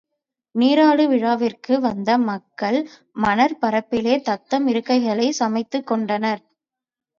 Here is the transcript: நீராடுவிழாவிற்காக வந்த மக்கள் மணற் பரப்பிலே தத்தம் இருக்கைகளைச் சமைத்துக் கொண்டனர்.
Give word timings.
நீராடுவிழாவிற்காக 0.55 1.79
வந்த 1.79 2.17
மக்கள் 2.21 2.79
மணற் 3.19 3.55
பரப்பிலே 3.61 4.21
தத்தம் 4.21 4.67
இருக்கைகளைச் 4.67 5.39
சமைத்துக் 5.39 5.87
கொண்டனர். 5.87 6.43